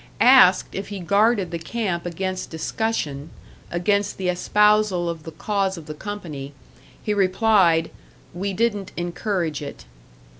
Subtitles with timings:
[0.19, 3.29] Asked if he guarded the camp against discussion,
[3.69, 6.53] against the espousal of the cause of the company,
[7.03, 7.91] he replied,
[8.33, 9.85] 'We didn't encourage it.'